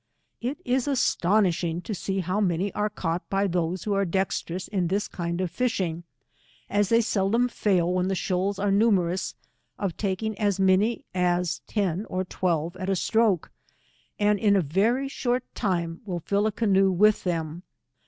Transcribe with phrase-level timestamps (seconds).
[0.41, 4.89] It is astonishing to see how many are caught by those who are dexterous at
[4.89, 6.05] this kind of fishing,
[6.71, 9.35] as they seldom fail when the shaols are numerous,
[9.77, 13.51] of taking as many as ten or twelve at a stroke,
[14.17, 17.61] and in a very short time will fill a canoe with them.